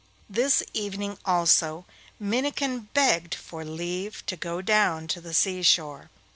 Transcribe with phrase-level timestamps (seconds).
[0.27, 1.85] This evening also,
[2.19, 6.09] Minnikin begged for leave to go down to the sea shore.